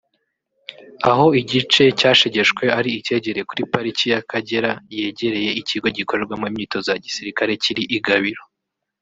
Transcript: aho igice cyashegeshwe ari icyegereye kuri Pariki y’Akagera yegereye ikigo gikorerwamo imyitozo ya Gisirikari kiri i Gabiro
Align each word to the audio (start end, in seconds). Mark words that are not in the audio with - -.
aho 1.11 1.25
igice 1.41 1.83
cyashegeshwe 1.99 2.63
ari 2.79 2.89
icyegereye 2.99 3.43
kuri 3.49 3.61
Pariki 3.73 4.05
y’Akagera 4.11 4.71
yegereye 4.97 5.49
ikigo 5.61 5.87
gikorerwamo 5.97 6.45
imyitozo 6.51 6.87
ya 6.91 7.01
Gisirikari 7.05 7.53
kiri 7.63 7.83
i 7.97 7.97
Gabiro 8.05 8.43